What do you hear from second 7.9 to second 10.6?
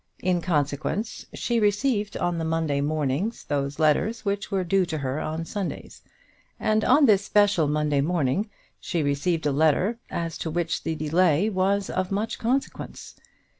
morning she received a letter, as to